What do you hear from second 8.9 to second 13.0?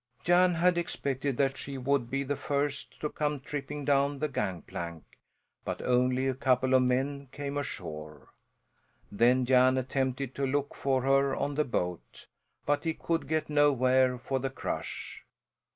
Then Jan attempted to look for her on the boat; but he